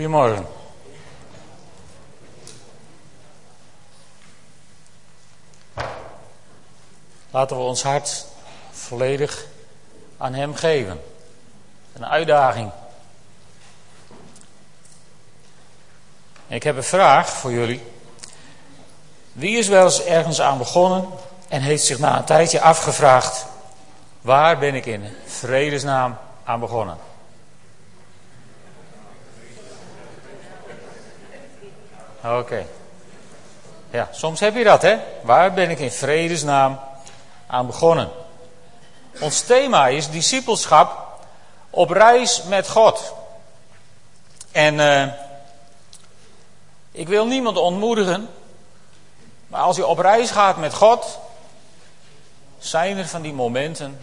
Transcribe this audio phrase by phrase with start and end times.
[0.00, 0.46] Goedemorgen.
[7.30, 8.26] Laten we ons hart
[8.70, 9.46] volledig
[10.18, 11.00] aan Hem geven.
[11.92, 12.70] Een uitdaging.
[16.46, 17.82] Ik heb een vraag voor jullie.
[19.32, 21.08] Wie is wel eens ergens aan begonnen
[21.48, 23.46] en heeft zich na een tijdje afgevraagd:
[24.20, 27.09] waar ben ik in vredesnaam aan begonnen?
[32.38, 32.66] Oké.
[33.90, 34.98] Ja, soms heb je dat, hè?
[35.22, 36.80] Waar ben ik in vredesnaam
[37.46, 38.10] aan begonnen?
[39.20, 41.18] Ons thema is discipelschap
[41.70, 43.14] op reis met God.
[44.52, 45.06] En uh,
[46.92, 48.28] ik wil niemand ontmoedigen,
[49.46, 51.18] maar als je op reis gaat met God,
[52.58, 53.98] zijn er van die momenten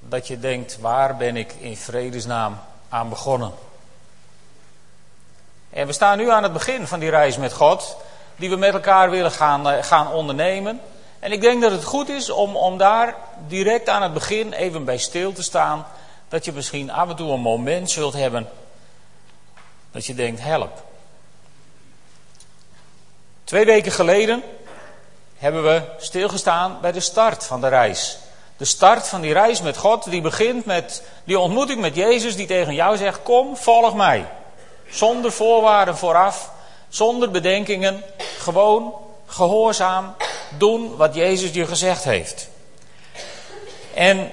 [0.00, 3.52] dat je denkt: waar ben ik in vredesnaam aan begonnen?
[5.70, 7.96] En we staan nu aan het begin van die reis met God,
[8.36, 10.80] die we met elkaar willen gaan, eh, gaan ondernemen.
[11.18, 13.14] En ik denk dat het goed is om, om daar
[13.48, 15.86] direct aan het begin even bij stil te staan.
[16.28, 18.48] Dat je misschien af en toe een moment zult hebben
[19.90, 20.82] dat je denkt, help.
[23.44, 24.42] Twee weken geleden
[25.38, 28.18] hebben we stilgestaan bij de start van de reis.
[28.56, 32.46] De start van die reis met God, die begint met die ontmoeting met Jezus, die
[32.46, 34.26] tegen jou zegt: Kom, volg mij.
[34.90, 36.50] Zonder voorwaarden vooraf,
[36.88, 38.02] zonder bedenkingen,
[38.38, 38.94] gewoon
[39.26, 40.14] gehoorzaam
[40.58, 42.48] doen wat Jezus je gezegd heeft.
[43.94, 44.30] En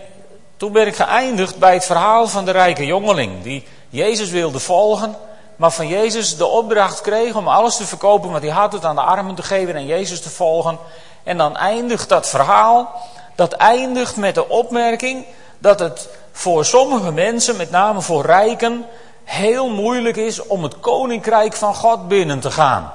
[0.57, 5.15] toen ben ik geëindigd bij het verhaal van de rijke jongeling, die Jezus wilde volgen,
[5.55, 8.95] maar van Jezus de opdracht kreeg om alles te verkopen wat hij had, het aan
[8.95, 10.77] de armen te geven en Jezus te volgen.
[11.23, 13.01] En dan eindigt dat verhaal,
[13.35, 15.25] dat eindigt met de opmerking
[15.59, 18.85] dat het voor sommige mensen, met name voor rijken,
[19.27, 22.91] heel moeilijk is om het koninkrijk van God binnen te gaan.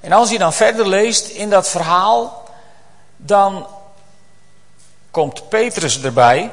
[0.00, 2.48] En als je dan verder leest in dat verhaal,
[3.16, 3.66] dan
[5.10, 6.50] komt Petrus erbij,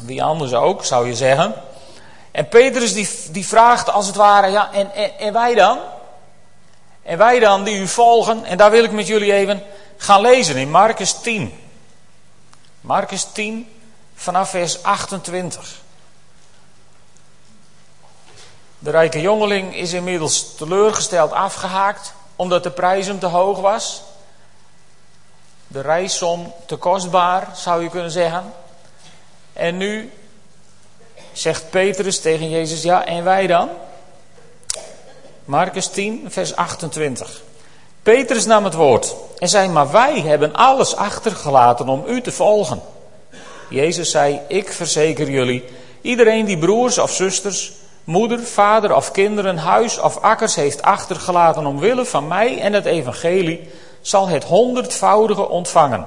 [0.00, 1.54] wie anders ook zou je zeggen.
[2.30, 5.78] En Petrus die, die vraagt als het ware, ja, en, en, wij dan?
[7.02, 9.62] En wij dan die u volgen, en daar wil ik met jullie even
[9.96, 11.58] gaan lezen in Marcus 10.
[12.80, 13.68] Marcus 10
[14.14, 15.81] vanaf vers 28.
[18.82, 24.02] De rijke jongeling is inmiddels teleurgesteld afgehaakt omdat de prijs hem te hoog was.
[25.66, 28.52] De reissom te kostbaar, zou je kunnen zeggen.
[29.52, 30.12] En nu
[31.32, 33.68] zegt Petrus tegen Jezus, ja, en wij dan?
[35.44, 37.42] Marcus 10, vers 28.
[38.02, 42.82] Petrus nam het woord en zei, maar wij hebben alles achtergelaten om u te volgen.
[43.70, 45.64] Jezus zei, ik verzeker jullie,
[46.00, 47.72] iedereen die broers of zusters,
[48.04, 53.68] moeder, vader of kinderen, huis of akkers heeft achtergelaten omwille van mij en het evangelie,
[54.00, 56.06] zal het honderdvoudige ontvangen.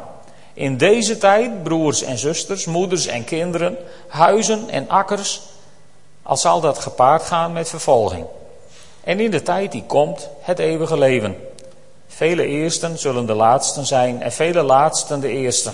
[0.54, 5.42] In deze tijd, broers en zusters, moeders en kinderen, huizen en akkers,
[6.24, 8.26] al zal dat gepaard gaan met vervolging.
[9.04, 11.36] En in de tijd die komt, het eeuwige leven.
[12.08, 15.74] Vele eersten zullen de laatsten zijn en vele laatsten de eersten.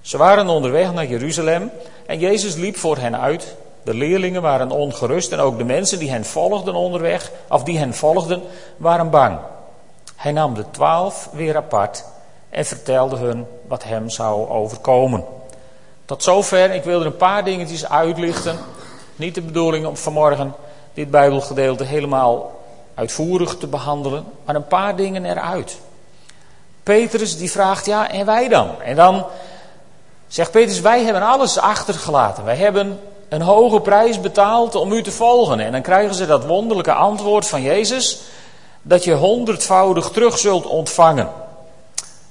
[0.00, 1.70] Ze waren onderweg naar Jeruzalem
[2.06, 3.54] en Jezus liep voor hen uit
[3.84, 7.94] de leerlingen waren ongerust en ook de mensen die hen volgden onderweg, of die hen
[7.94, 8.42] volgden,
[8.76, 9.38] waren bang.
[10.16, 12.04] Hij nam de twaalf weer apart
[12.50, 15.24] en vertelde hun wat hem zou overkomen.
[16.04, 18.58] Tot zover, ik wil er een paar dingetjes uitlichten.
[19.16, 20.54] Niet de bedoeling om vanmorgen
[20.94, 22.60] dit Bijbelgedeelte helemaal
[22.94, 25.78] uitvoerig te behandelen, maar een paar dingen eruit.
[26.82, 28.82] Petrus die vraagt, ja, en wij dan?
[28.82, 29.26] En dan
[30.28, 32.44] zegt Petrus, wij hebben alles achtergelaten.
[32.44, 33.00] Wij hebben
[33.32, 35.60] een hoge prijs betaald om u te volgen.
[35.60, 38.20] En dan krijgen ze dat wonderlijke antwoord van Jezus,
[38.82, 41.28] dat je honderdvoudig terug zult ontvangen.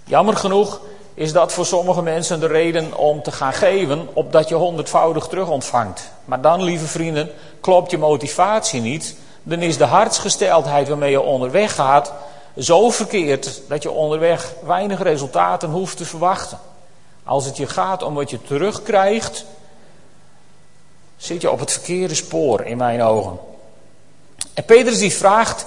[0.04, 0.80] Jammer genoeg
[1.14, 5.50] is dat voor sommige mensen de reden om te gaan geven, opdat je honderdvoudig terug
[5.50, 6.12] ontvangt.
[6.26, 7.30] Maar dan, lieve vrienden,
[7.62, 9.16] klopt je motivatie niet.
[9.44, 12.14] Dan is de hartsgesteldheid waarmee je onderweg gaat
[12.58, 16.60] zo verkeerd dat je onderweg weinig resultaten hoeft te verwachten.
[17.24, 19.46] Als het je gaat om wat je terugkrijgt,
[21.22, 23.40] zit je op het verkeerde spoor in mijn ogen.
[24.54, 25.66] En Petrus die vraagt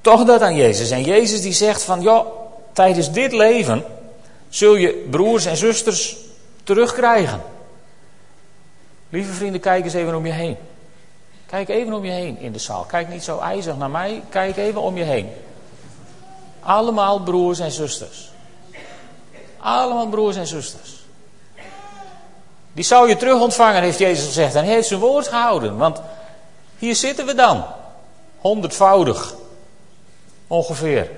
[0.00, 0.90] toch dat aan Jezus.
[0.90, 2.26] En Jezus die zegt van, joh,
[2.72, 3.84] tijdens dit leven
[4.48, 6.16] zul je broers en zusters
[6.64, 7.42] terugkrijgen.
[9.08, 10.56] Lieve vrienden, kijk eens even om je heen.
[11.46, 12.84] Kijk even om je heen in de zaal.
[12.84, 15.30] Kijk niet zo ijzig naar mij, kijk even om je heen.
[16.60, 18.30] Allemaal broers en zusters.
[19.58, 21.01] Allemaal broers en zusters.
[22.72, 24.54] Die zou je terug ontvangen, heeft Jezus gezegd.
[24.54, 25.76] En hij heeft zijn woord gehouden.
[25.76, 26.00] Want
[26.78, 27.64] Hier zitten we dan.
[28.38, 29.34] Honderdvoudig.
[30.46, 31.10] Ongeveer.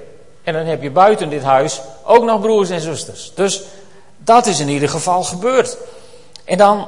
[0.42, 3.32] En dan heb je buiten dit huis ook nog broers en zusters.
[3.34, 3.62] Dus
[4.18, 5.76] dat is in ieder geval gebeurd.
[6.44, 6.86] En dan,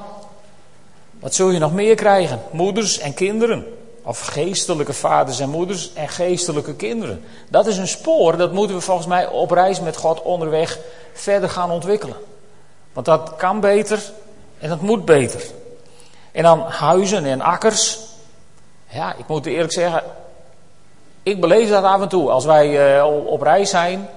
[1.20, 2.42] wat zul je nog meer krijgen?
[2.50, 3.66] Moeders en kinderen.
[4.02, 7.24] Of geestelijke vaders en moeders en geestelijke kinderen.
[7.48, 10.78] Dat is een spoor, dat moeten we volgens mij op reis met God onderweg
[11.12, 12.16] verder gaan ontwikkelen.
[12.92, 14.12] Want dat kan beter
[14.58, 15.40] en dat moet beter.
[16.32, 17.98] En dan huizen en akkers.
[18.88, 20.02] Ja, ik moet eerlijk zeggen,
[21.22, 22.30] ik beleef dat af en toe.
[22.30, 24.08] Als wij uh, op reis zijn,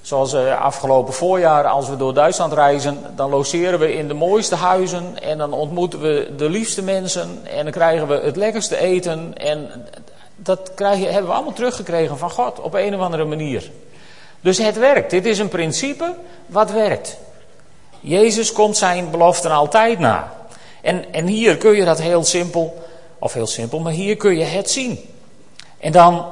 [0.00, 4.54] zoals uh, afgelopen voorjaar, als we door Duitsland reizen, dan logeren we in de mooiste
[4.54, 9.34] huizen en dan ontmoeten we de liefste mensen en dan krijgen we het lekkerste eten.
[9.36, 9.86] En
[10.36, 13.70] dat krijgen, hebben we allemaal teruggekregen van God op een of andere manier.
[14.40, 15.10] Dus het werkt.
[15.10, 16.14] Dit is een principe
[16.46, 17.18] wat werkt.
[18.02, 20.32] Jezus komt zijn beloften altijd na.
[20.80, 22.82] En, en hier kun je dat heel simpel,
[23.18, 24.98] of heel simpel, maar hier kun je het zien.
[25.78, 26.24] En dan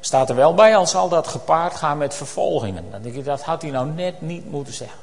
[0.00, 2.84] staat er wel bij, al zal dat gepaard gaan met vervolgingen.
[2.90, 4.98] Dan denk je, dat had hij nou net niet moeten zeggen.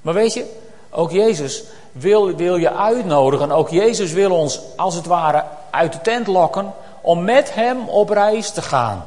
[0.00, 0.46] Maar weet je,
[0.90, 3.50] ook Jezus wil, wil je uitnodigen.
[3.50, 8.10] Ook Jezus wil ons als het ware uit de tent lokken om met hem op
[8.10, 9.06] reis te gaan.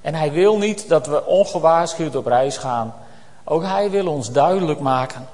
[0.00, 2.94] En hij wil niet dat we ongewaarschuwd op reis gaan.
[3.50, 5.28] Ook hij wil ons duidelijk maken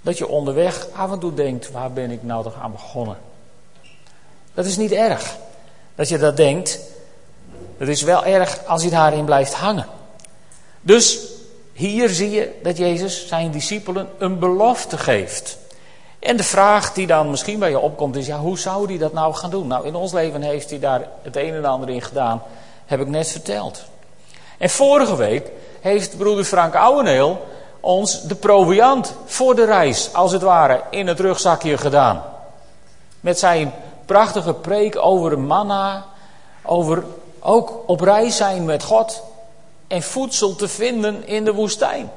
[0.00, 3.16] dat je onderweg af en toe denkt, waar ben ik nou toch aan begonnen?
[4.54, 5.36] Dat is niet erg
[5.94, 6.80] dat je dat denkt.
[7.76, 9.86] Het is wel erg als je daarin blijft hangen.
[10.80, 11.18] Dus
[11.72, 15.58] hier zie je dat Jezus zijn discipelen een belofte geeft.
[16.18, 19.12] En de vraag die dan misschien bij je opkomt is, ja, hoe zou hij dat
[19.12, 19.66] nou gaan doen?
[19.66, 22.42] Nou, in ons leven heeft hij daar het een en ander in gedaan,
[22.86, 23.84] heb ik net verteld.
[24.58, 30.42] En vorige week heeft broeder Frank Ouweneel ons de proviant voor de reis, als het
[30.42, 32.22] ware, in het rugzakje gedaan.
[33.20, 33.72] Met zijn
[34.04, 36.04] prachtige preek over manna,
[36.62, 37.04] over
[37.40, 39.22] ook op reis zijn met God
[39.86, 42.10] en voedsel te vinden in de woestijn.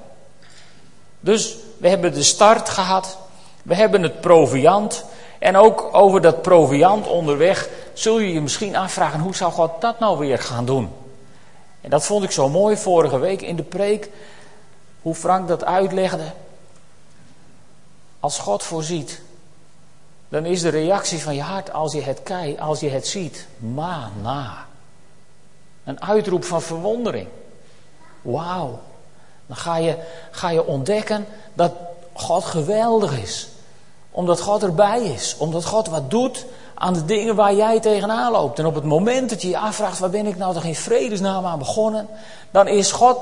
[1.19, 3.17] Dus we hebben de start gehad,
[3.63, 5.06] we hebben het proviant
[5.39, 10.00] en ook over dat proviant onderweg zul je je misschien afvragen hoe zou God dat
[10.00, 10.89] nou weer gaan doen?
[11.81, 14.09] En dat vond ik zo mooi vorige week in de preek,
[15.01, 16.31] hoe Frank dat uitlegde.
[18.19, 19.22] Als God voorziet,
[20.30, 23.48] dan is de reactie van je hart als je het kijkt, als je het ziet,
[23.57, 24.68] na.
[25.84, 27.28] Een uitroep van verwondering.
[28.22, 28.80] Wauw.
[29.48, 29.98] Dan ga je,
[30.31, 31.72] ga je ontdekken dat
[32.13, 33.48] God geweldig is.
[34.12, 35.36] Omdat God erbij is.
[35.38, 38.60] Omdat God wat doet aan de dingen waar jij tegenaan loopt.
[38.60, 41.45] En op het moment dat je je afvraagt, waar ben ik nou toch in vredesnaam
[41.45, 42.07] aan begonnen?
[42.52, 43.18] Dan is God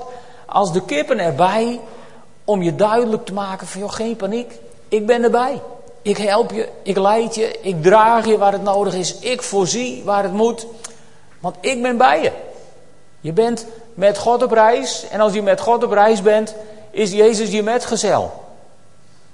[0.47, 1.79] als de kippen erbij
[2.43, 4.59] om je duidelijk te maken van, joh, geen paniek.
[4.87, 5.61] Ik ben erbij.
[6.01, 9.19] Ik help je, ik leid je, ik draag je waar het nodig is.
[9.19, 10.67] Ik voorzie waar het moet.
[11.39, 12.31] Want ik ben bij je.
[13.21, 15.07] Je bent met God op reis.
[15.09, 16.55] En als je met God op reis bent,
[16.91, 18.43] is Jezus je metgezel.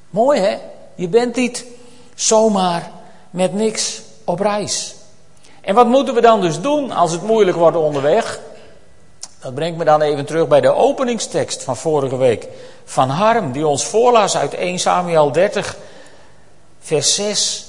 [0.09, 0.57] Mooi hè?
[0.95, 1.65] Je bent niet
[2.15, 2.91] zomaar
[3.29, 4.95] met niks op reis.
[5.61, 8.39] En wat moeten we dan dus doen als het moeilijk wordt onderweg?
[9.43, 12.47] Dat brengt me dan even terug bij de openingstekst van vorige week.
[12.83, 15.77] Van Harm, die ons voorlas uit 1 Samuel 30,
[16.79, 17.67] vers 6.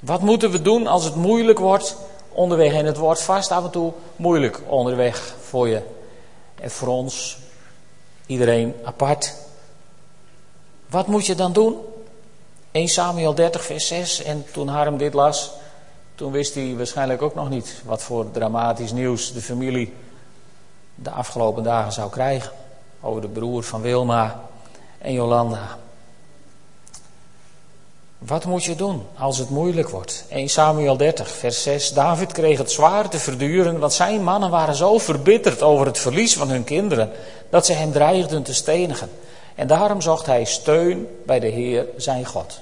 [0.00, 1.96] Wat moeten we doen als het moeilijk wordt
[2.28, 2.72] onderweg?
[2.72, 5.82] En het wordt vast af en toe moeilijk onderweg voor je
[6.60, 7.38] en voor ons.
[8.26, 9.34] Iedereen apart.
[10.88, 11.76] Wat moet je dan doen?
[12.70, 14.22] 1 Samuel 30, vers 6.
[14.22, 15.50] En toen Harm dit las,
[16.14, 19.92] toen wist hij waarschijnlijk ook nog niet wat voor dramatisch nieuws de familie
[21.02, 22.52] de afgelopen dagen zou krijgen.
[23.00, 24.40] Over de broer van Wilma
[24.98, 25.78] en Jolanda.
[28.18, 30.24] Wat moet je doen als het moeilijk wordt?
[30.28, 31.92] 1 Samuel 30, vers 6.
[31.92, 36.36] David kreeg het zwaar te verduren, want zijn mannen waren zo verbitterd over het verlies
[36.36, 37.10] van hun kinderen,
[37.50, 39.10] dat ze hem dreigden te stenigen.
[39.54, 42.60] En daarom zocht hij steun bij de Heer, zijn God.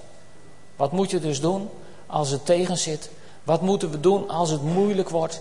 [0.76, 1.68] Wat moet je dus doen
[2.06, 3.10] als het tegenzit?
[3.44, 5.40] Wat moeten we doen als het moeilijk wordt?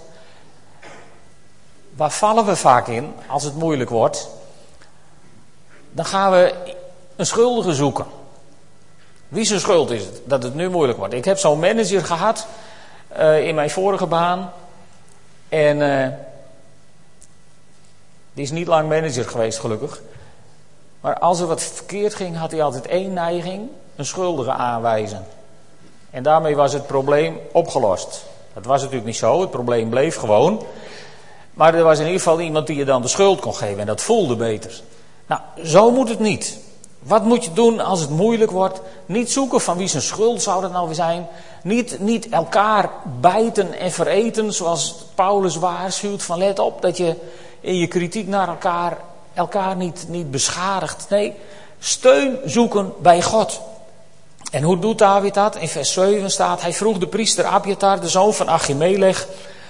[1.96, 4.30] Waar vallen we vaak in als het moeilijk wordt?
[5.92, 6.54] Dan gaan we
[7.16, 8.06] een schuldige zoeken.
[9.28, 11.14] Wie zijn schuld is het dat het nu moeilijk wordt?
[11.14, 12.48] Ik heb zo'n manager gehad
[13.18, 14.52] uh, in mijn vorige baan.
[15.50, 16.08] En uh,
[18.34, 20.02] die is niet lang manager geweest, gelukkig.
[21.02, 25.25] Maar als er wat verkeerd ging, had hij altijd één neiging: een schuldige aanwijzen.
[26.10, 28.25] En daarmee was het probleem opgelost.
[28.54, 30.66] Dat was natuurlijk niet zo, het probleem bleef gewoon.
[31.55, 33.85] Maar er was in ieder geval iemand die je dan de schuld kon geven en
[33.85, 34.81] dat voelde beter.
[35.27, 36.57] Nou, zo moet het niet.
[37.00, 38.81] Wat moet je doen als het moeilijk wordt?
[39.05, 41.27] Niet zoeken van wie zijn schuld zou dat nou weer zijn.
[41.63, 47.15] Niet, niet elkaar bijten en vereten zoals Paulus waarschuwt van let op dat je
[47.59, 48.97] in je kritiek naar elkaar,
[49.33, 51.05] elkaar niet, niet beschadigt.
[51.09, 51.33] Nee,
[51.79, 53.62] steun zoeken bij God.
[54.51, 55.55] En hoe doet David dat?
[55.55, 59.27] In vers 7 staat, hij vroeg de priester Abiatar, de zoon van Achimelech,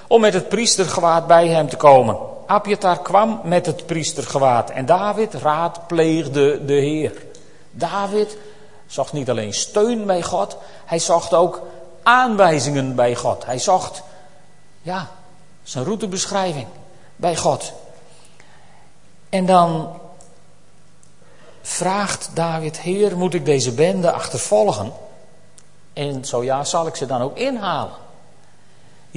[0.08, 2.18] om met het priestergewaad bij hem te komen.
[2.46, 7.24] Abiatar kwam met het priestergewaad en David raadpleegde de Heer.
[7.72, 8.38] David
[8.88, 11.62] zocht niet alleen steun bij God, hij zocht ook
[12.06, 13.46] aanwijzingen bij God.
[13.46, 14.04] Hij zocht,
[14.82, 15.08] ja,
[15.64, 16.68] zijn routebeschrijving
[17.16, 17.74] bij God.
[19.30, 20.00] En dan
[21.62, 24.94] vraagt David, Heer, moet ik deze bende achtervolgen?
[25.94, 28.05] En zo ja, zal ik ze dan ook inhalen?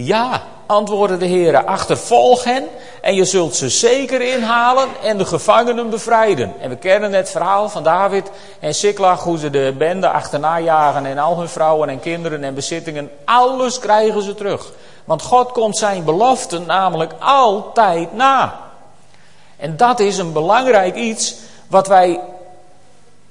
[0.01, 2.65] Ja, antwoordde de Heer, achtervolg hen
[3.01, 6.55] en je zult ze zeker inhalen en de gevangenen bevrijden.
[6.61, 11.07] En we kennen het verhaal van David en Siklag, hoe ze de bende achterna jagen
[11.07, 13.11] en al hun vrouwen en kinderen en bezittingen.
[13.25, 14.73] Alles krijgen ze terug.
[15.05, 18.61] Want God komt zijn beloften namelijk altijd na.
[19.57, 21.35] En dat is een belangrijk iets
[21.69, 22.21] wat wij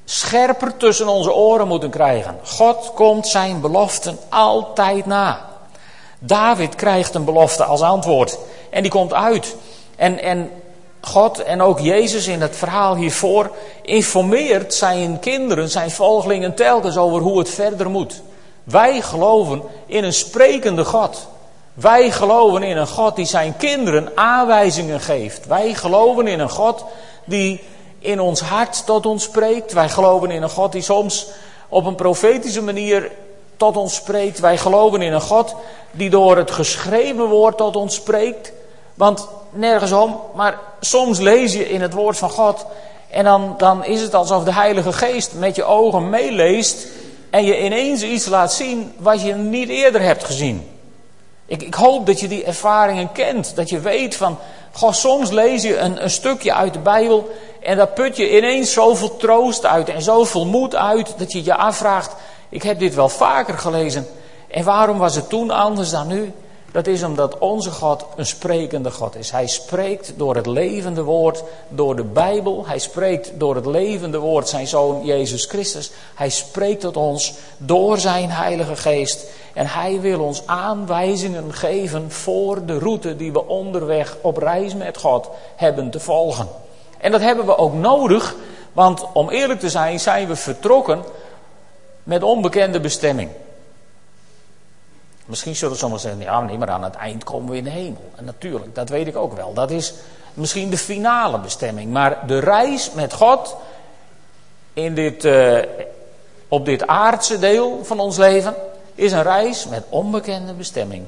[0.05, 2.39] scherper tussen onze oren moeten krijgen.
[2.43, 5.46] God komt zijn beloften altijd na.
[6.19, 8.37] David krijgt een belofte als antwoord.
[8.69, 9.55] En die komt uit.
[9.95, 10.51] En, en
[11.01, 17.21] God en ook Jezus in het verhaal hiervoor informeert zijn kinderen, zijn volgelingen telkens over
[17.21, 18.21] hoe het verder moet.
[18.63, 21.27] Wij geloven in een sprekende God.
[21.73, 25.45] Wij geloven in een God die zijn kinderen aanwijzingen geeft.
[25.45, 26.85] Wij geloven in een God
[27.25, 27.63] die
[27.99, 29.73] in ons hart tot ons spreekt.
[29.73, 31.27] Wij geloven in een God die soms
[31.69, 33.11] op een profetische manier
[33.57, 34.39] tot ons spreekt.
[34.39, 35.55] Wij geloven in een God
[35.91, 38.51] die door het geschreven woord tot ons spreekt.
[38.93, 42.65] Want nergens om, maar soms lees je in het woord van God
[43.09, 46.87] en dan, dan is het alsof de Heilige Geest met je ogen meeleest
[47.29, 50.69] en je ineens iets laat zien wat je niet eerder hebt gezien.
[51.45, 54.37] Ik, ik hoop dat je die ervaringen kent, dat je weet van,
[54.71, 57.29] goh, soms lees je een, een stukje uit de Bijbel
[57.61, 61.55] en daar put je ineens zoveel troost uit en zoveel moed uit dat je je
[61.55, 62.15] afvraagt,
[62.49, 64.07] ik heb dit wel vaker gelezen.
[64.47, 66.33] En waarom was het toen anders dan nu?
[66.71, 69.31] Dat is omdat onze God een sprekende God is.
[69.31, 72.67] Hij spreekt door het levende woord, door de Bijbel.
[72.67, 75.91] Hij spreekt door het levende woord, zijn zoon Jezus Christus.
[76.15, 79.25] Hij spreekt tot ons door zijn Heilige Geest.
[79.53, 84.97] En hij wil ons aanwijzingen geven voor de route die we onderweg op reis met
[84.97, 86.47] God hebben te volgen.
[86.97, 88.35] En dat hebben we ook nodig,
[88.73, 91.03] want om eerlijk te zijn, zijn we vertrokken
[92.07, 93.29] met onbekende bestemming.
[95.25, 98.11] Misschien zullen sommigen zeggen, ja nee, maar aan het eind komen we in de hemel.
[98.15, 99.53] En natuurlijk, dat weet ik ook wel.
[99.53, 99.93] Dat is
[100.33, 101.91] misschien de finale bestemming.
[101.91, 103.55] Maar de reis met God
[104.73, 105.59] in dit, uh,
[106.47, 108.55] op dit aardse deel van ons leven
[108.95, 111.05] is een reis met onbekende bestemming.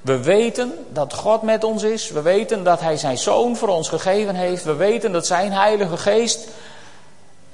[0.00, 2.10] We weten dat God met ons is.
[2.10, 4.64] We weten dat Hij zijn Zoon voor ons gegeven heeft.
[4.64, 6.48] We weten dat Zijn Heilige Geest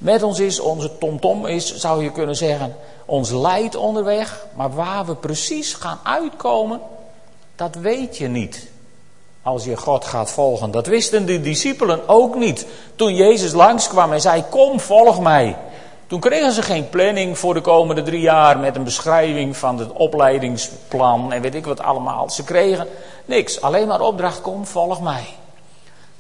[0.03, 0.61] met ons is.
[0.61, 5.99] Onze tomtom is, zou je kunnen zeggen ons leidt onderweg, maar waar we precies gaan
[6.03, 6.81] uitkomen,
[7.57, 8.71] dat weet je niet.
[9.43, 10.71] Als je God gaat volgen.
[10.71, 12.67] Dat wisten de discipelen ook niet.
[12.97, 15.57] Toen Jezus langskwam en zei: Kom, volg mij.
[16.07, 19.93] Toen kregen ze geen planning voor de komende drie jaar met een beschrijving van het
[19.93, 22.31] opleidingsplan en weet ik wat allemaal.
[22.31, 22.89] Ze kregen
[23.25, 25.25] niks, alleen maar opdracht: Kom, volg mij.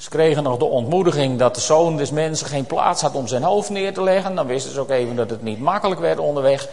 [0.02, 3.42] Ze kregen nog de ontmoediging dat de zoon des mensen geen plaats had om zijn
[3.42, 4.34] hoofd neer te leggen.
[4.34, 6.68] Dan wisten ze ook even dat het niet makkelijk werd onderweg.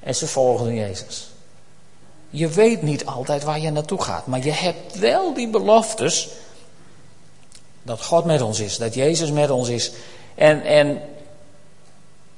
[0.00, 1.28] En ze volgden Jezus.
[2.30, 6.28] Je weet niet altijd waar je naartoe gaat, maar je hebt wel die beloftes
[7.82, 9.92] dat God met ons is, dat Jezus met ons is.
[10.34, 11.00] En, en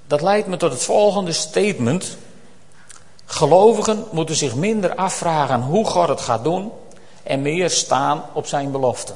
[0.06, 2.16] dat leidt me tot het volgende statement.
[3.24, 6.72] Gelovigen moeten zich minder afvragen hoe God het gaat doen
[7.22, 9.14] en meer staan op zijn beloften.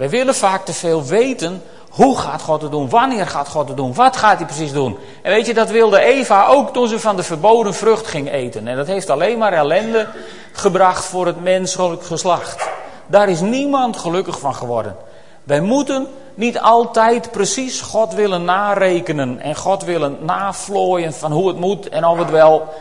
[0.00, 1.62] Wij willen vaak te veel weten.
[1.90, 2.88] Hoe gaat God het doen?
[2.88, 3.94] Wanneer gaat God het doen?
[3.94, 4.98] Wat gaat hij precies doen?
[5.22, 8.68] En weet je, dat wilde Eva ook toen ze van de verboden vrucht ging eten.
[8.68, 10.08] En dat heeft alleen maar ellende
[10.52, 12.68] gebracht voor het menselijk geslacht.
[13.06, 14.96] Daar is niemand gelukkig van geworden.
[15.44, 21.58] Wij moeten niet altijd precies God willen narekenen en God willen navlooien van hoe het
[21.58, 22.74] moet en of het wel.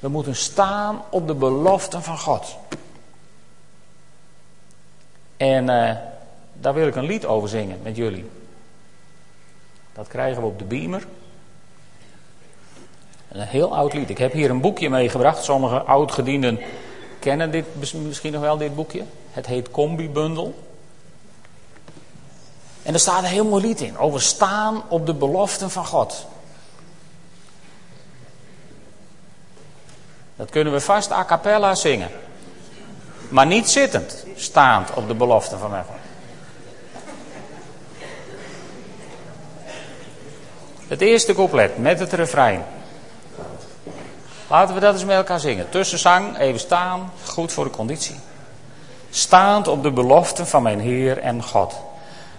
[0.00, 2.56] We moeten staan op de beloften van God.
[5.36, 5.90] En uh,
[6.52, 8.30] daar wil ik een lied over zingen met jullie.
[9.92, 11.06] Dat krijgen we op de beamer.
[13.28, 14.10] Een heel oud lied.
[14.10, 15.44] Ik heb hier een boekje meegebracht.
[15.44, 16.60] Sommige oudgedienden
[17.18, 19.04] kennen dit misschien nog wel, dit boekje.
[19.30, 20.54] Het heet Combi Bundel.
[22.82, 26.26] En er staat een heel mooi lied in, over staan op de beloften van God.
[30.36, 32.10] Dat kunnen we vast a cappella zingen.
[33.28, 35.96] Maar niet zittend, staand op de beloften van mijn God.
[40.88, 42.64] Het eerste couplet met het refrein.
[44.46, 45.70] Laten we dat eens met elkaar zingen.
[45.70, 48.16] Tussenzang, even staan, goed voor de conditie.
[49.10, 51.74] Staand op de beloften van mijn Heer en God.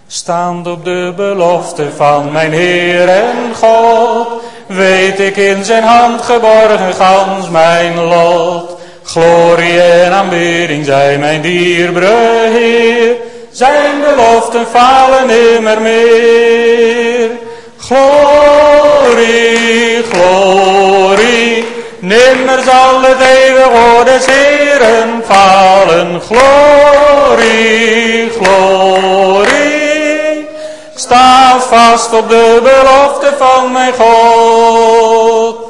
[0.06, 6.94] Staand op de belofte van mijn Heer en God, weet ik in zijn hand geborgen
[6.94, 8.75] gans mijn lot.
[9.06, 13.16] Glorie en aanbidding zijn mijn dierbare Heer,
[13.50, 17.30] zijn beloften falen nimmer meer.
[17.78, 21.64] Glorie, glorie,
[21.98, 26.20] nimmer zal het eeuwig Heeren falen.
[26.20, 30.48] Glorie, glorie,
[30.94, 35.65] sta vast op de belofte van mijn God.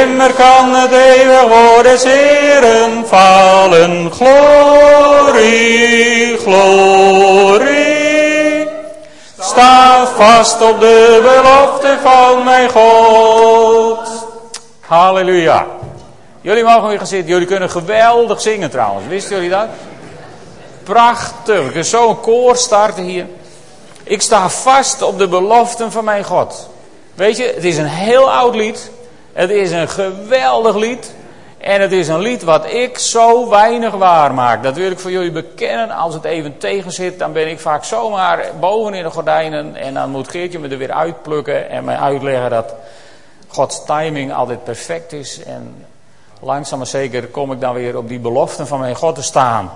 [0.00, 4.12] Nimmer kan het eeuwig woord des Heeren falen.
[4.12, 5.56] Glorie,
[6.36, 7.78] glorie,
[9.38, 14.28] sta vast op de belofte van mijn God.
[14.80, 15.66] Halleluja.
[16.40, 17.32] Jullie mogen weer gaan zitten.
[17.32, 19.06] Jullie kunnen geweldig zingen trouwens.
[19.06, 19.68] Wisten jullie dat?
[20.82, 21.58] Prachtig.
[21.58, 23.26] We kunnen zo een koor starten hier.
[24.02, 26.68] Ik sta vast op de beloften van mijn God.
[27.14, 28.90] Weet je, het is een heel oud lied.
[29.40, 31.14] Het is een geweldig lied.
[31.58, 34.62] En het is een lied wat ik zo weinig waar maak.
[34.62, 35.90] Dat wil ik voor jullie bekennen.
[35.90, 39.76] Als het even tegen zit, dan ben ik vaak zomaar boven in de gordijnen.
[39.76, 42.74] En dan moet Geertje me er weer uitplukken en mij uitleggen dat
[43.48, 45.42] Gods timing altijd perfect is.
[45.44, 45.86] En
[46.40, 49.70] langzaam maar zeker kom ik dan weer op die beloften van mijn God te staan.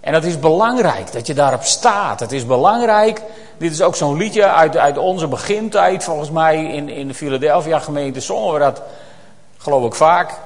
[0.00, 2.20] En het is belangrijk dat je daarop staat.
[2.20, 3.22] Het is belangrijk.
[3.58, 7.78] Dit is ook zo'n liedje uit, uit onze begintijd, volgens mij in, in de Philadelphia
[7.78, 8.82] gemeente zongen we dat,
[9.58, 10.38] geloof ik vaak.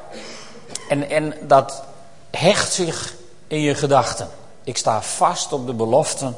[0.89, 1.83] En, en dat
[2.31, 3.15] hecht zich
[3.47, 4.29] in je gedachten.
[4.65, 6.37] Ik sta vast op de beloften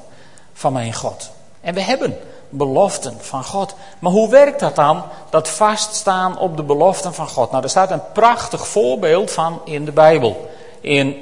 [0.53, 1.31] van mijn God.
[1.61, 3.75] En we hebben beloften van God.
[3.99, 7.51] Maar hoe werkt dat dan, dat vaststaan op de beloften van God?
[7.51, 10.51] Nou, er staat een prachtig voorbeeld van in de Bijbel.
[10.81, 11.17] In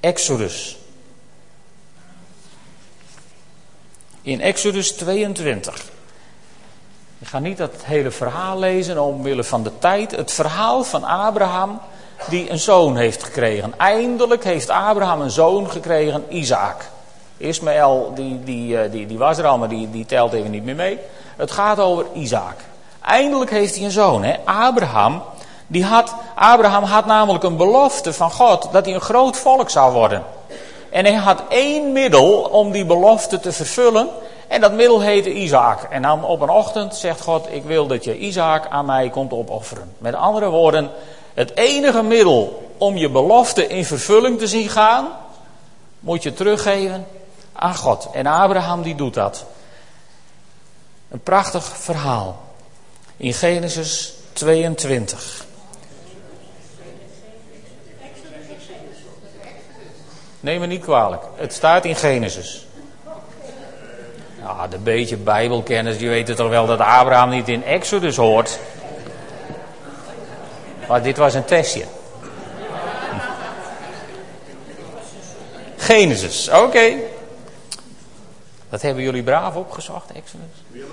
[0.00, 0.79] Exodus.
[4.22, 5.84] In Exodus 22.
[7.18, 10.10] Ik ga niet dat hele verhaal lezen omwille van de tijd.
[10.10, 11.80] Het verhaal van Abraham
[12.28, 13.74] die een zoon heeft gekregen.
[13.78, 16.82] Eindelijk heeft Abraham een zoon gekregen, Isaac.
[17.36, 20.74] Ismaël, die, die, die, die was er al, maar die, die telt even niet meer
[20.74, 20.98] mee.
[21.36, 22.56] Het gaat over Isaac.
[23.00, 24.24] Eindelijk heeft hij een zoon.
[24.24, 24.36] Hè?
[24.44, 25.22] Abraham,
[25.66, 29.92] die had, Abraham had namelijk een belofte van God dat hij een groot volk zou
[29.92, 30.24] worden.
[30.90, 34.08] En hij had één middel om die belofte te vervullen.
[34.48, 35.82] En dat middel heette Isaac.
[35.82, 39.32] En dan op een ochtend zegt God, ik wil dat je Isaac aan mij komt
[39.32, 39.94] opofferen.
[39.98, 40.90] Met andere woorden,
[41.34, 45.08] het enige middel om je belofte in vervulling te zien gaan,
[46.00, 47.06] moet je teruggeven
[47.52, 48.08] aan God.
[48.12, 49.44] En Abraham die doet dat.
[51.10, 52.40] Een prachtig verhaal.
[53.16, 55.46] In Genesis 22.
[60.40, 61.22] Neem me niet kwalijk.
[61.36, 62.66] Het staat in Genesis.
[64.42, 68.58] Ja, de beetje Bijbelkennis, die weten toch wel dat Abraham niet in Exodus hoort.
[70.88, 71.84] Maar dit was een testje.
[75.76, 76.92] Genesis, oké.
[78.68, 80.84] Dat hebben jullie braaf opgezocht, Exodus?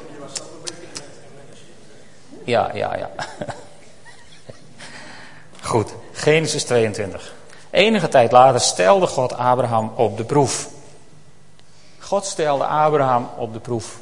[2.44, 3.10] Ja, ja, ja.
[5.62, 7.36] Goed, Genesis 22.
[7.78, 10.68] Enige tijd later stelde God Abraham op de proef.
[12.00, 13.98] God stelde Abraham op de proef.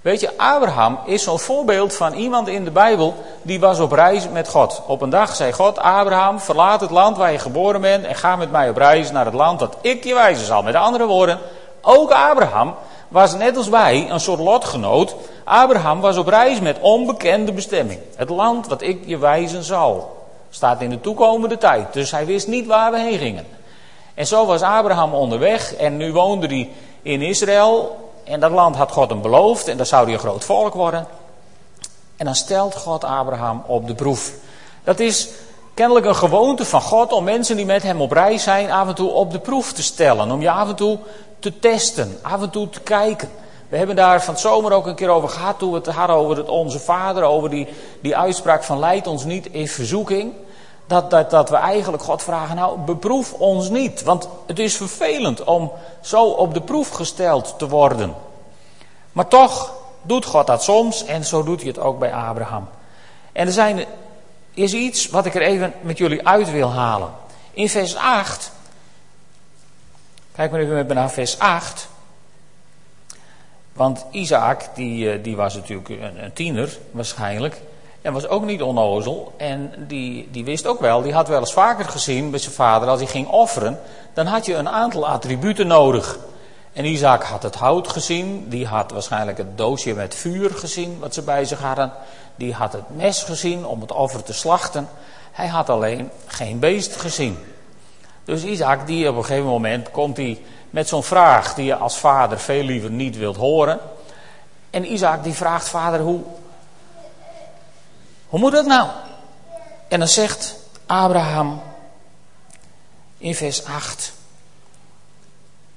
[0.00, 4.28] Weet je, Abraham is zo'n voorbeeld van iemand in de Bijbel die was op reis
[4.28, 4.82] met God.
[4.86, 8.36] Op een dag zei God, Abraham, verlaat het land waar je geboren bent en ga
[8.36, 10.62] met mij op reis naar het land dat ik je wijzen zal.
[10.62, 11.38] Met andere woorden,
[11.80, 12.74] ook Abraham
[13.08, 15.14] was net als wij een soort lotgenoot.
[15.44, 18.00] Abraham was op reis met onbekende bestemming.
[18.16, 20.17] Het land wat ik je wijzen zal.
[20.50, 21.92] Staat in de toekomende tijd.
[21.92, 23.46] Dus hij wist niet waar we heen gingen.
[24.14, 26.70] En zo was Abraham onderweg en nu woonde hij
[27.02, 28.06] in Israël.
[28.24, 31.06] En dat land had God hem beloofd en daar zou hij een groot volk worden.
[32.16, 34.32] En dan stelt God Abraham op de proef.
[34.84, 35.28] Dat is
[35.74, 38.94] kennelijk een gewoonte van God om mensen die met hem op reis zijn af en
[38.94, 40.30] toe op de proef te stellen.
[40.30, 40.98] Om je af en toe
[41.38, 43.30] te testen, af en toe te kijken.
[43.68, 46.16] We hebben daar van het zomer ook een keer over gehad toen we het hadden
[46.16, 47.68] over het Onze Vader, over die,
[48.00, 50.32] die uitspraak van leid ons niet in verzoeking.
[50.86, 54.02] dat, dat, dat we eigenlijk God vragen, nou beproef ons niet.
[54.02, 58.14] Want het is vervelend om zo op de proef gesteld te worden.
[59.12, 62.68] Maar toch doet God dat soms en zo doet hij het ook bij Abraham.
[63.32, 63.84] En er zijn,
[64.54, 67.10] is iets wat ik er even met jullie uit wil halen.
[67.50, 68.52] In vers 8,
[70.34, 71.88] kijk maar even met me naar vers 8.
[73.78, 77.60] Want Isaac, die, eh, die was natuurlijk een, tiener waarschijnlijk.
[78.02, 79.32] En was ook niet onnozel.
[79.36, 82.88] En die, die wist ook wel, die had wel eens vaker gezien bij zijn vader,
[82.88, 83.80] als hij ging offeren,
[84.14, 86.18] dan had je een aantal attributen nodig.
[86.72, 91.14] En Isaac had het hout gezien, die had waarschijnlijk het doosje met vuur gezien wat
[91.14, 91.92] ze bij zich hadden.
[92.36, 94.88] Die had het mes gezien om het offer te slachten.
[95.32, 97.38] Hij had alleen geen beest gezien.
[98.24, 100.38] Dus Isaac, die op een gegeven moment komt hij
[100.70, 103.80] met zo'n vraag die je als vader veel liever niet wilt horen.
[104.70, 106.20] En Isaac die vraagt vader, hoe,
[108.28, 108.88] hoe moet dat nou?
[109.88, 111.62] En dan zegt Abraham
[113.18, 114.12] in vers 8.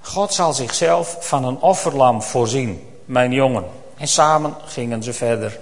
[0.01, 3.65] God zal zichzelf van een offerlam voorzien, mijn jongen.
[3.97, 5.59] En samen gingen ze verder.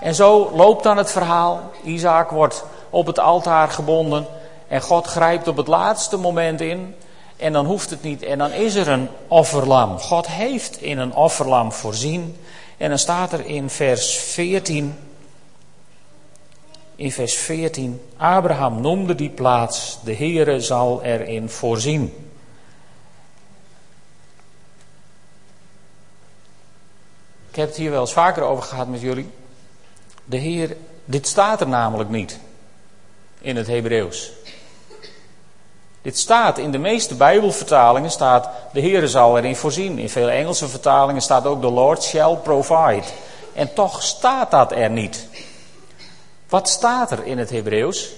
[0.00, 1.70] En zo loopt dan het verhaal.
[1.84, 4.26] Isaac wordt op het altaar gebonden.
[4.68, 6.94] En God grijpt op het laatste moment in.
[7.42, 8.22] En dan hoeft het niet.
[8.22, 9.98] En dan is er een offerlam.
[9.98, 12.36] God heeft in een offerlam voorzien.
[12.76, 14.94] En dan staat er in vers 14
[16.96, 18.00] in vers 14.
[18.16, 22.30] Abraham noemde die plaats, de Heere zal erin voorzien.
[27.50, 29.30] Ik heb het hier wel eens vaker over gehad met jullie.
[30.24, 32.38] De Heer, dit staat er namelijk niet
[33.40, 34.30] in het Hebreeuws.
[36.02, 39.98] Dit staat in de meeste Bijbelvertalingen staat de Heere zal erin voorzien.
[39.98, 43.06] In veel Engelse vertalingen staat ook the Lord shall provide.
[43.52, 45.28] En toch staat dat er niet.
[46.48, 48.08] Wat staat er in het Hebreeuws?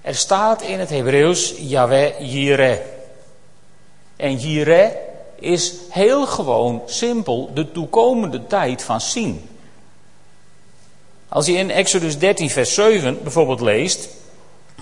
[0.00, 2.78] Er staat in het Hebreeuws Yahweh Jireh.
[4.16, 4.90] En Jireh
[5.38, 9.48] is heel gewoon, simpel, de toekomende tijd van zien.
[11.28, 14.08] Als je in Exodus 13, vers 7 bijvoorbeeld leest,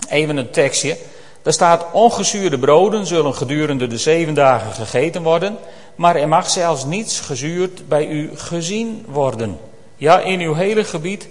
[0.09, 0.97] even een tekstje,
[1.41, 5.57] daar staat: Ongezuurde broden zullen gedurende de zeven dagen gegeten worden,
[5.95, 9.59] maar er mag zelfs niets gezuurd bij u gezien worden.
[9.95, 11.27] Ja, in uw hele gebied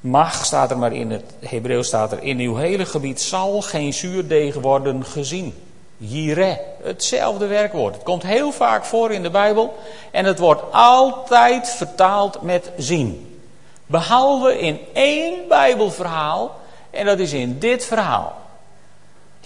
[0.00, 3.92] Mag staat er maar in het Hebreeuws staat er, in uw hele gebied zal geen
[3.92, 5.54] zuurdeeg worden gezien.
[5.96, 7.94] Jire, hetzelfde werkwoord.
[7.94, 9.76] Het komt heel vaak voor in de Bijbel
[10.10, 13.38] en het wordt altijd vertaald met zien.
[13.86, 18.36] Behalve in één Bijbelverhaal en dat is in dit verhaal.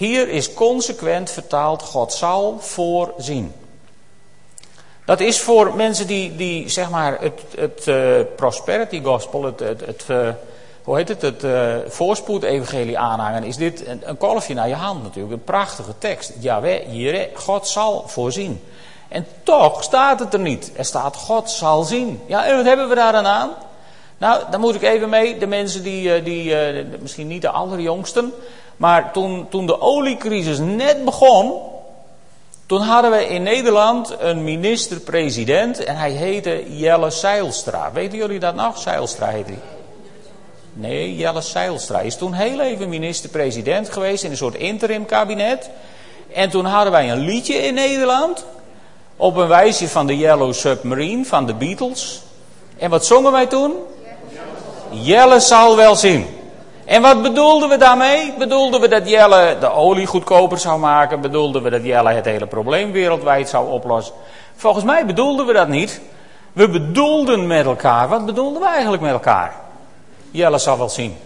[0.03, 3.53] Hier is consequent vertaald God zal voorzien.
[5.05, 10.05] Dat is voor mensen die, die zeg maar het, het uh, prosperity gospel, het, het,
[10.11, 10.29] uh,
[10.83, 15.03] hoe heet het, het uh, voorspoed-evangelie aanhangen, is dit een, een kolfje naar je hand
[15.03, 15.35] natuurlijk.
[15.35, 16.33] Een prachtige tekst.
[16.39, 18.61] Jaweh, Jire, God zal voorzien.
[19.09, 20.73] En toch staat het er niet.
[20.77, 22.21] Er staat God zal zien.
[22.27, 23.51] Ja, en wat hebben we daar dan aan?
[24.19, 26.55] Nou, dan moet ik even mee, de mensen die, die
[27.01, 28.33] misschien niet de allerjongsten,
[28.83, 31.53] maar toen, toen de oliecrisis net begon,
[32.67, 37.93] toen hadden we in Nederland een minister-president en hij heette Jelle Seilstra.
[37.93, 38.79] Weten jullie dat nog?
[38.79, 39.61] Seilstra heette hij.
[40.73, 45.71] Nee, Jelle Seilstra is toen heel even minister-president geweest in een soort interim kabinet.
[46.33, 48.45] En toen hadden wij een liedje in Nederland.
[49.17, 52.23] Op een wijsje van de Yellow Submarine van de Beatles.
[52.79, 53.73] En wat zongen wij toen?
[54.91, 56.41] Jelle zal wel zien.
[56.85, 58.35] En wat bedoelden we daarmee?
[58.39, 61.21] Bedoelden we dat Jelle de olie goedkoper zou maken?
[61.21, 64.15] Bedoelden we dat Jelle het hele probleem wereldwijd zou oplossen?
[64.57, 66.01] Volgens mij bedoelden we dat niet.
[66.53, 68.09] We bedoelden met elkaar.
[68.09, 69.55] Wat bedoelden we eigenlijk met elkaar?
[70.31, 71.17] Jelle zal wel zien.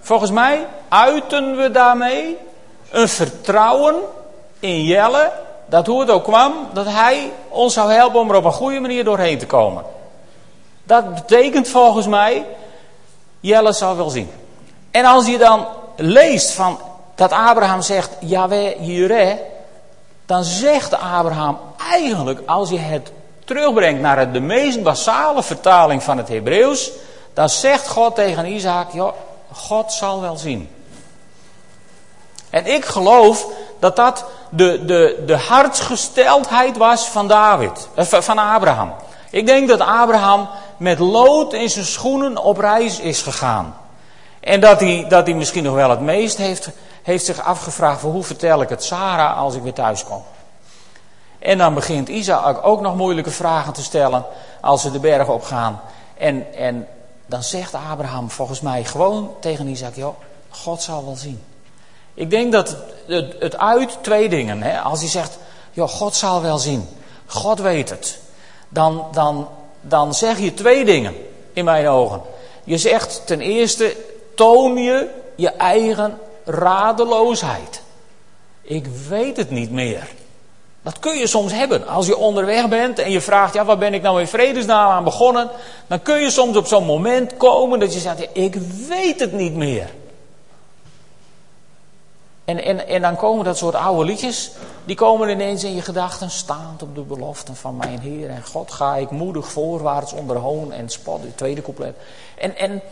[0.00, 2.36] Volgens mij uiten we daarmee
[2.90, 3.94] een vertrouwen
[4.60, 5.32] in Jelle,
[5.66, 8.80] dat hoe het ook kwam, dat hij ons zou helpen om er op een goede
[8.80, 9.84] manier doorheen te komen.
[10.86, 12.46] Dat betekent volgens mij,
[13.40, 14.30] Jelle zal wel zien.
[14.90, 16.80] En als je dan leest van
[17.14, 19.36] dat Abraham zegt, Yahweh Jireh,
[20.26, 21.58] dan zegt Abraham
[21.90, 23.12] eigenlijk, als je het
[23.44, 26.90] terugbrengt naar de meest basale vertaling van het Hebreeuws,
[27.34, 29.12] dan zegt God tegen Isaac, joh,
[29.52, 30.70] God zal wel zien.
[32.50, 33.46] En ik geloof
[33.78, 38.92] dat dat de, de, de hartsgesteldheid was van David, eh, van Abraham.
[39.30, 43.76] Ik denk dat Abraham met lood in zijn schoenen op reis is gegaan.
[44.40, 46.68] En dat hij, dat hij misschien nog wel het meest heeft,
[47.02, 50.22] heeft zich afgevraagd: hoe vertel ik het Sarah als ik weer thuis kom?
[51.38, 54.24] En dan begint Isaac ook nog moeilijke vragen te stellen
[54.60, 55.80] als ze de berg opgaan.
[56.16, 56.88] En, en
[57.26, 60.14] dan zegt Abraham volgens mij gewoon tegen Isaac: joh,
[60.48, 61.42] God zal wel zien.
[62.14, 64.62] Ik denk dat het, het, het uit twee dingen.
[64.62, 64.80] Hè?
[64.80, 65.38] Als hij zegt:
[65.72, 66.88] joh, God zal wel zien.
[67.26, 68.18] God weet het.
[68.68, 69.48] Dan, dan,
[69.88, 71.14] dan zeg je twee dingen
[71.52, 72.20] in mijn ogen.
[72.64, 73.96] Je zegt ten eerste:
[74.34, 77.82] toon je je eigen radeloosheid.
[78.62, 80.08] Ik weet het niet meer.
[80.82, 81.86] Dat kun je soms hebben.
[81.86, 85.04] Als je onderweg bent en je vraagt, ja, waar ben ik nou in vredesnaam aan
[85.04, 85.50] begonnen?
[85.86, 88.54] Dan kun je soms op zo'n moment komen dat je zegt, ik
[88.88, 89.90] weet het niet meer.
[92.46, 94.50] En, en, en dan komen dat soort oude liedjes,
[94.84, 98.72] die komen ineens in je gedachten, staand op de beloften van mijn Heer en God
[98.72, 101.96] ga ik moedig voorwaarts onder hoon en spot, het tweede couplet.
[102.38, 102.82] En, en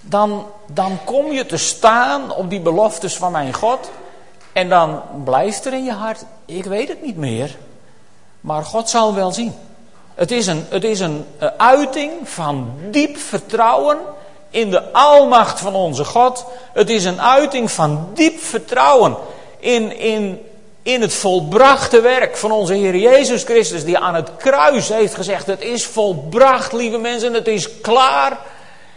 [0.00, 3.90] dan, dan kom je te staan op die beloftes van mijn God.
[4.52, 7.56] En dan blijft er in je hart, ik weet het niet meer,
[8.40, 9.54] maar God zal wel zien.
[10.14, 13.98] Het is een, het is een eh, uiting van diep vertrouwen
[14.54, 16.44] in de almacht van onze God.
[16.72, 19.16] Het is een uiting van diep vertrouwen
[19.58, 20.40] in, in,
[20.82, 25.46] in het volbrachte werk van onze Heer Jezus Christus, die aan het kruis heeft gezegd:
[25.46, 28.38] Het is volbracht, lieve mensen, het is klaar.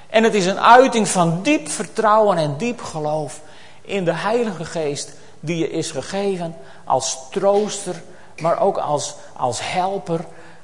[0.10, 3.41] En het is een uiting van diep vertrouwen en diep geloof
[3.82, 8.02] in de Heilige Geest die je is gegeven als trooster,
[8.39, 10.20] maar ook als, als helper,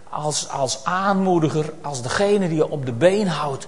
[0.10, 3.68] als, als aanmoediger, als degene die je op de been houdt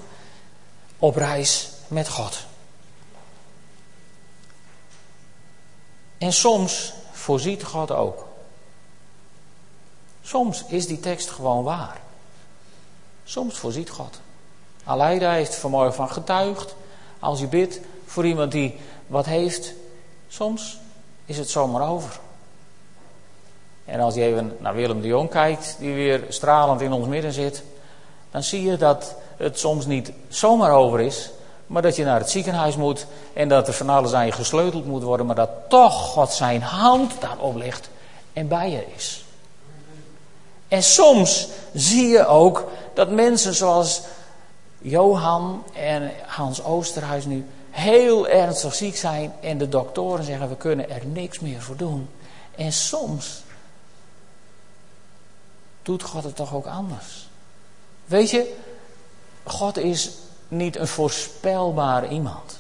[1.06, 2.46] op reis met God.
[6.18, 8.28] En soms voorziet God ook.
[10.22, 12.02] Soms is die tekst gewoon waar.
[13.24, 14.20] Soms voorziet God.
[14.84, 16.76] Aleida heeft vanmorgen van getuigd.
[17.20, 19.74] Als je bidt voor iemand die wat heeft,
[20.28, 20.80] soms
[21.26, 22.20] is het zomaar over.
[23.86, 27.34] En als je even naar Willem de Jong kijkt, die weer stralend in ons midden
[27.34, 27.64] zit,
[28.32, 31.30] dan zie je dat het soms niet zomaar over is,
[31.68, 34.86] maar dat je naar het ziekenhuis moet en dat er van alles aan je gesleuteld
[34.86, 37.90] moet worden, maar dat toch God zijn hand daarop legt
[38.34, 39.26] en bij je is.
[40.68, 44.02] En soms zie je ook dat mensen zoals
[44.78, 50.90] Johan en Hans Oosterhuis nu heel ernstig ziek zijn en de doktoren zeggen we kunnen
[50.90, 52.10] er niks meer voor doen.
[52.56, 53.44] En soms
[55.82, 57.28] doet God het toch ook anders.
[58.06, 58.56] Weet je,
[59.46, 60.12] God is
[60.48, 62.58] niet een voorspelbaar iemand.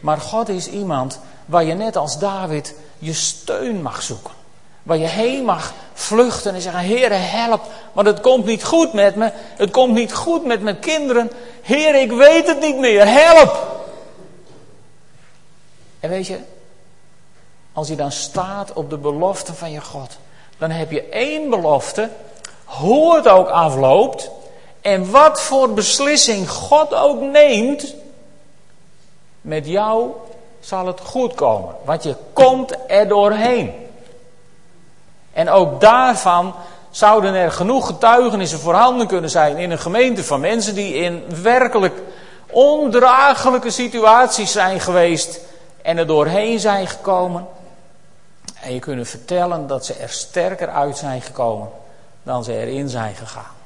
[0.00, 4.32] Maar God is iemand waar je net als David je steun mag zoeken.
[4.82, 7.62] Waar je heen mag vluchten en zeggen: Heere, help,
[7.92, 9.30] want het komt niet goed met me.
[9.34, 11.30] Het komt niet goed met mijn kinderen.
[11.62, 13.06] Heer, ik weet het niet meer.
[13.06, 13.70] Help!
[16.00, 16.38] En weet je,
[17.72, 20.16] als je dan staat op de belofte van je God,
[20.58, 22.10] dan heb je één belofte,
[22.64, 24.30] hoe het ook afloopt
[24.82, 27.94] en wat voor beslissing God ook neemt,
[29.40, 30.10] met jou
[30.60, 31.74] zal het goed komen.
[31.84, 33.72] Want je komt er doorheen.
[35.32, 36.54] En ook daarvan
[36.90, 42.02] zouden er genoeg getuigenissen voorhanden kunnen zijn in een gemeente van mensen die in werkelijk
[42.50, 45.40] ondraaglijke situaties zijn geweest
[45.82, 47.46] en er doorheen zijn gekomen.
[48.60, 51.70] En je kunt vertellen dat ze er sterker uit zijn gekomen
[52.22, 53.61] dan ze erin zijn gegaan.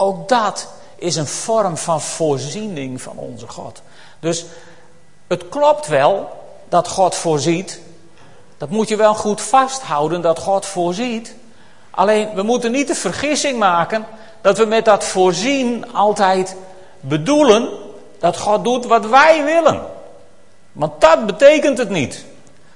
[0.00, 3.82] Ook dat is een vorm van voorziening van onze God.
[4.20, 4.44] Dus
[5.26, 6.28] het klopt wel
[6.68, 7.80] dat God voorziet.
[8.58, 11.34] Dat moet je wel goed vasthouden dat God voorziet.
[11.90, 14.06] Alleen we moeten niet de vergissing maken
[14.40, 16.56] dat we met dat voorzien altijd
[17.00, 17.68] bedoelen
[18.18, 19.82] dat God doet wat wij willen.
[20.72, 22.24] Want dat betekent het niet.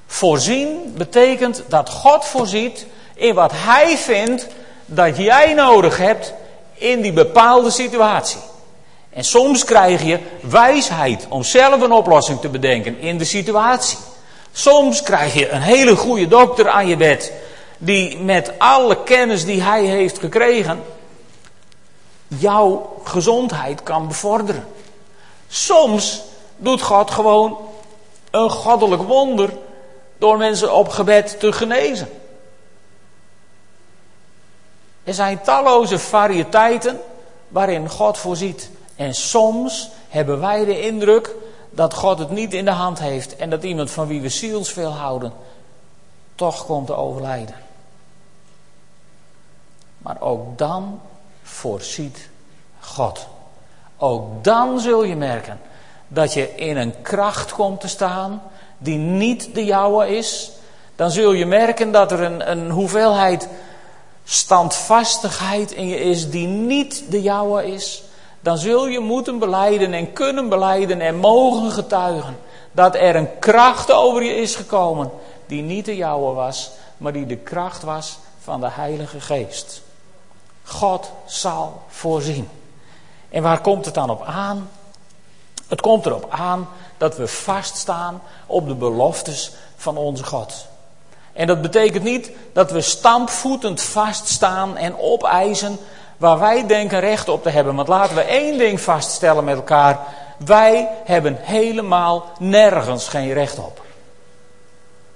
[0.06, 4.46] Voorzien betekent dat God voorziet in wat Hij vindt
[4.86, 6.34] dat jij nodig hebt
[6.74, 8.40] in die bepaalde situatie.
[9.10, 13.98] En soms krijg je wijsheid om zelf een oplossing te bedenken in de situatie.
[14.52, 17.32] Soms krijg je een hele goede dokter aan je bed
[17.78, 20.82] die met alle kennis die hij heeft gekregen
[22.28, 24.66] jouw gezondheid kan bevorderen.
[25.48, 26.22] Soms
[26.56, 27.58] doet God gewoon
[28.30, 29.50] een goddelijk wonder
[30.18, 32.08] door mensen op gebed te genezen.
[35.04, 37.00] Er zijn talloze variëteiten
[37.48, 38.70] waarin God voorziet.
[38.96, 41.34] En soms hebben wij de indruk
[41.70, 44.92] dat God het niet in de hand heeft en dat iemand van wie we zielsveel
[44.92, 45.32] houden
[46.34, 47.54] toch komt te overlijden.
[49.98, 51.00] Maar ook dan
[51.42, 52.28] voorziet
[52.80, 53.26] God.
[53.96, 55.60] Ook dan zul je merken
[56.08, 58.42] dat je in een kracht komt te staan
[58.78, 60.50] die niet de jouwe is.
[60.96, 63.48] Dan zul je merken dat er een, een hoeveelheid
[64.24, 68.02] standvastigheid in je is die niet de jouwe is.
[68.40, 72.36] dan zul je moeten beleiden en kunnen beleiden en mogen getuigen
[72.72, 75.10] dat er een kracht over je is gekomen
[75.46, 79.82] die niet de jouwe was, maar die de kracht was van de Heilige Geest.
[80.64, 82.48] God zal voorzien.
[83.30, 84.70] En waar komt het dan op aan?
[85.68, 90.66] Het komt erop aan dat we vaststaan op de beloftes van onze God.
[91.34, 95.78] En dat betekent niet dat we stampvoetend vaststaan en opeisen
[96.16, 97.74] waar wij denken recht op te hebben.
[97.74, 99.98] Want laten we één ding vaststellen met elkaar.
[100.46, 103.82] Wij hebben helemaal nergens geen recht op.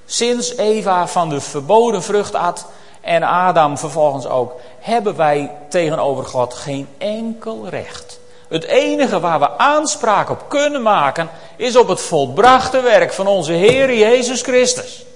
[0.07, 2.67] Sinds Eva van de verboden vrucht at
[3.01, 8.21] en Adam vervolgens ook, hebben wij tegenover God geen enkel recht.
[8.49, 13.53] Het enige waar we aanspraak op kunnen maken is op het volbrachte werk van onze
[13.53, 15.07] Heer Jezus Christus.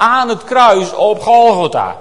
[0.00, 1.96] Aan het kruis op Golgotha.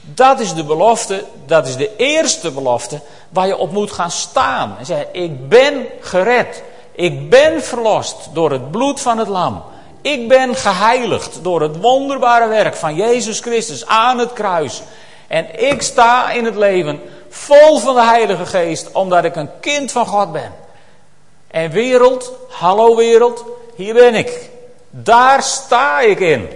[0.00, 4.76] Dat is de belofte, dat is de eerste belofte waar je op moet gaan staan.
[4.78, 6.62] En zeggen, ik ben gered.
[6.92, 9.62] Ik ben verlost door het bloed van het lam.
[10.00, 14.82] Ik ben geheiligd door het wonderbare werk van Jezus Christus aan het kruis.
[15.26, 19.92] En ik sta in het leven vol van de Heilige Geest, omdat ik een kind
[19.92, 20.52] van God ben.
[21.50, 24.50] En wereld, hallo wereld, hier ben ik.
[24.90, 26.48] Daar sta ik in.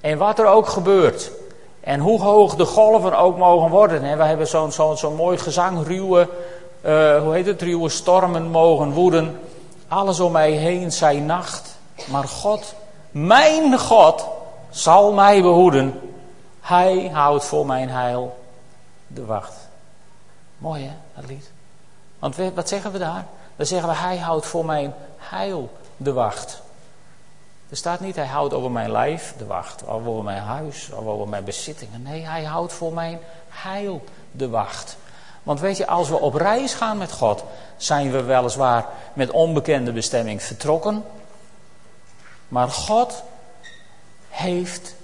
[0.00, 1.30] En wat er ook gebeurt.
[1.80, 4.02] En hoe hoog de golven ook mogen worden.
[4.02, 6.28] En we hebben zo'n zo'n zo'n mooi gezang, ruwe,
[6.86, 9.40] uh, hoe heet het, ruwe stormen mogen woeden.
[9.88, 11.78] Alles om mij heen zij nacht.
[12.10, 12.74] Maar God,
[13.10, 14.26] mijn God,
[14.70, 16.00] zal mij behoeden.
[16.60, 18.38] Hij houdt voor mijn heil
[19.06, 19.54] de wacht.
[20.58, 21.50] Mooi hè, dat lied.
[22.18, 23.26] Want wat zeggen we daar?
[23.56, 26.62] Dan zeggen we, hij houdt voor mijn heil de wacht.
[27.70, 31.06] Er staat niet, hij houdt over mijn lijf de wacht, of over mijn huis, of
[31.06, 32.02] over mijn bezittingen.
[32.02, 34.96] Nee, hij houdt voor mijn heil de wacht.
[35.42, 37.44] Want weet je, als we op reis gaan met God,
[37.76, 41.04] zijn we weliswaar met onbekende bestemming vertrokken.
[42.48, 43.22] Maar God
[44.28, 44.94] heeft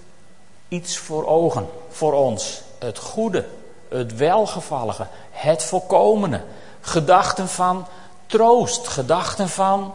[0.68, 2.61] iets voor ogen, voor ons.
[2.79, 3.46] Het goede,
[3.88, 6.42] het welgevallige, het volkomene.
[6.81, 7.87] Gedachten van
[8.26, 9.94] troost, gedachten van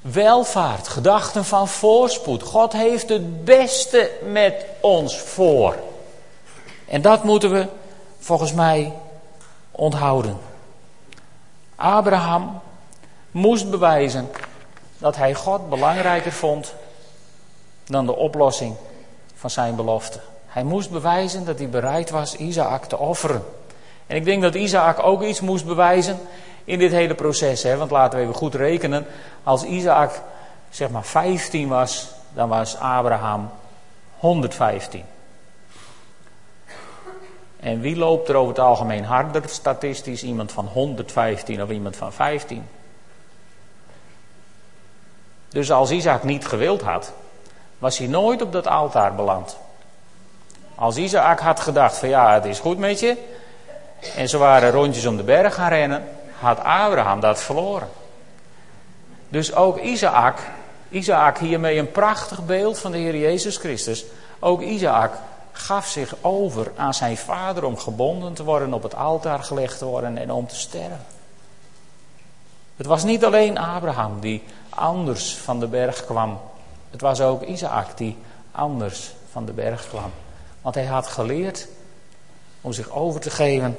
[0.00, 2.42] welvaart, gedachten van voorspoed.
[2.42, 5.76] God heeft het beste met ons voor.
[6.88, 7.66] En dat moeten we
[8.18, 8.92] volgens mij
[9.70, 10.38] onthouden.
[11.76, 12.60] Abraham
[13.30, 14.30] moest bewijzen
[14.98, 16.74] dat hij God belangrijker vond
[17.84, 18.74] dan de oplossing
[19.34, 20.20] van zijn belofte.
[20.46, 23.44] Hij moest bewijzen dat hij bereid was Isaac te offeren.
[24.06, 26.18] En ik denk dat Isaac ook iets moest bewijzen
[26.64, 27.62] in dit hele proces.
[27.62, 27.76] Hè?
[27.76, 29.06] Want laten we even goed rekenen.
[29.42, 30.22] Als Isaac
[30.70, 33.50] zeg maar 15 was, dan was Abraham
[34.18, 35.04] 115.
[37.60, 40.22] En wie loopt er over het algemeen harder statistisch?
[40.22, 42.66] Iemand van 115 of iemand van 15?
[45.48, 47.12] Dus als Isaac niet gewild had,
[47.78, 49.56] was hij nooit op dat altaar beland.
[50.74, 53.16] Als Isaac had gedacht van ja, het is goed met je.
[54.16, 56.08] En ze waren rondjes om de berg gaan rennen
[56.40, 57.88] had Abraham dat verloren.
[59.28, 60.38] Dus ook Isaac,
[60.88, 64.04] Isaac hiermee een prachtig beeld van de Heer Jezus Christus.
[64.38, 65.12] Ook Isaac
[65.52, 69.84] gaf zich over aan zijn vader om gebonden te worden, op het altaar gelegd te
[69.84, 71.04] worden en om te sterven.
[72.76, 76.40] Het was niet alleen Abraham die anders van de berg kwam.
[76.90, 78.16] Het was ook Isaac die
[78.52, 80.10] anders van de berg kwam.
[80.62, 81.68] Want hij had geleerd
[82.60, 83.78] om zich over te geven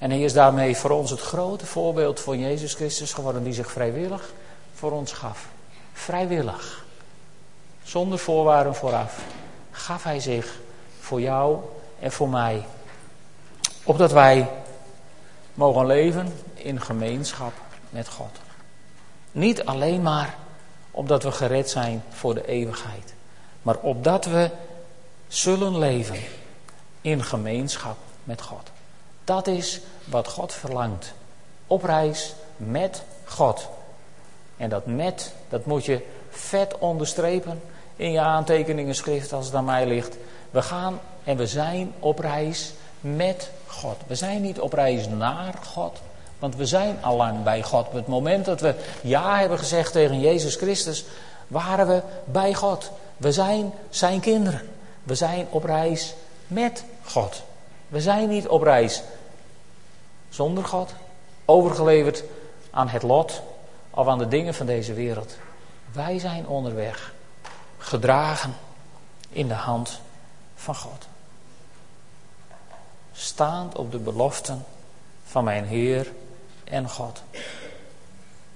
[0.00, 3.70] en hij is daarmee voor ons het grote voorbeeld van Jezus Christus geworden, die zich
[3.70, 4.32] vrijwillig
[4.74, 5.48] voor ons gaf.
[5.92, 6.84] Vrijwillig.
[7.82, 9.18] Zonder voorwaarden vooraf.
[9.70, 10.58] Gaf hij zich
[11.00, 11.58] voor jou
[11.98, 12.64] en voor mij.
[13.84, 14.48] Opdat wij
[15.54, 17.52] mogen leven in gemeenschap
[17.90, 18.38] met God.
[19.32, 20.34] Niet alleen maar
[20.90, 23.14] opdat we gered zijn voor de eeuwigheid.
[23.62, 24.50] Maar opdat we
[25.28, 26.20] zullen leven
[27.00, 28.70] in gemeenschap met God.
[29.30, 31.12] Dat is wat God verlangt.
[31.66, 33.68] Op reis met God.
[34.56, 36.00] En dat met, dat moet je
[36.30, 37.62] vet onderstrepen
[37.96, 40.16] in je aantekeningenschrift als het aan mij ligt.
[40.50, 43.96] We gaan en we zijn op reis met God.
[44.06, 45.98] We zijn niet op reis naar God,
[46.38, 47.86] want we zijn al lang bij God.
[47.86, 51.04] Op het moment dat we ja hebben gezegd tegen Jezus Christus,
[51.46, 52.90] waren we bij God.
[53.16, 54.68] We zijn zijn kinderen.
[55.02, 56.14] We zijn op reis
[56.46, 57.42] met God.
[57.88, 59.02] We zijn niet op reis
[60.30, 60.94] zonder God,
[61.44, 62.24] overgeleverd
[62.70, 63.42] aan het lot
[63.90, 65.36] of aan de dingen van deze wereld.
[65.92, 67.14] Wij zijn onderweg,
[67.78, 68.54] gedragen
[69.28, 70.00] in de hand
[70.54, 71.06] van God.
[73.12, 74.64] Staand op de beloften
[75.24, 76.12] van mijn Heer
[76.64, 77.22] en God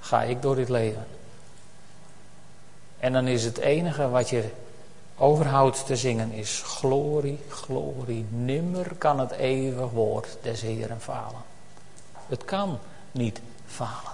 [0.01, 1.07] ga ik door dit leven.
[2.99, 4.51] En dan is het enige wat je
[5.17, 8.27] overhoudt te zingen is glorie, glorie.
[8.31, 11.43] Nimmer kan het eeuwig woord des Heeren falen.
[12.27, 12.79] Het kan
[13.13, 14.13] niet falen.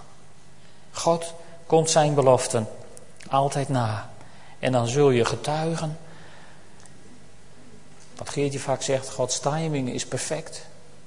[0.93, 1.35] God
[1.67, 2.69] komt zijn beloften
[3.29, 4.11] altijd na.
[4.59, 5.99] En dan zul je getuigen.
[8.17, 10.67] Wat Geertje vaak zegt, Gods timing is perfect.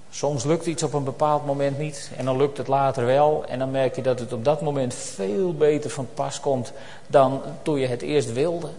[0.09, 3.45] Soms lukt iets op een bepaald moment niet en dan lukt het later wel.
[3.47, 6.71] En dan merk je dat het op dat moment veel beter van pas komt
[7.07, 8.69] dan toen je het eerst wilde.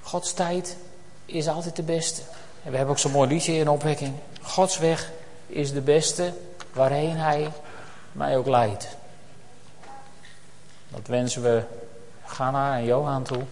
[0.00, 0.76] Gods tijd
[1.24, 2.22] is altijd de beste.
[2.64, 4.14] En we hebben ook zo'n mooi liedje in opwekking.
[4.42, 5.10] Gods weg
[5.46, 6.32] is de beste
[6.72, 7.52] waarheen Hij
[8.12, 8.96] mij ook leidt.
[10.88, 11.62] Dat wensen we
[12.24, 13.42] Ganna en Johan toe.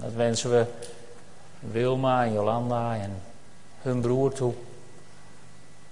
[0.00, 0.66] Dat wensen we
[1.60, 3.22] Wilma en Jolanda en
[3.82, 4.54] hun broer toe.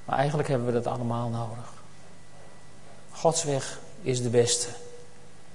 [0.04, 1.72] Maar eigenlijk hebben we dat allemaal nodig.
[3.10, 4.68] Gods weg is de beste.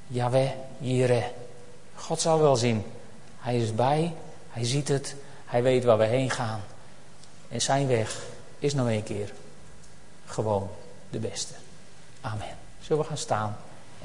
[0.08, 1.26] Yahweh, Jireh.
[1.96, 2.84] God zal wel zien.
[3.40, 4.14] Hij is bij,
[4.50, 5.16] hij ziet het,
[5.46, 6.62] hij weet waar we heen gaan.
[7.50, 8.22] En zijn weg
[8.60, 9.34] is nog een keer
[10.26, 10.70] gewoon
[11.10, 11.54] de beste.
[12.22, 12.58] Amen.
[12.82, 13.58] Zullen we gaan staan?